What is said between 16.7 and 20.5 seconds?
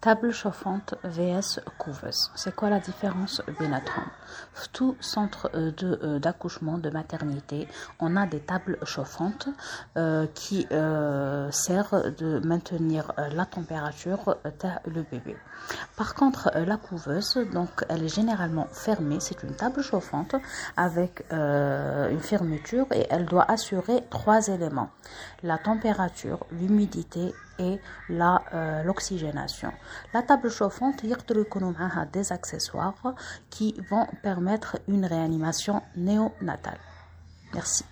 couveuse, donc, elle est généralement fermée. C'est une table chauffante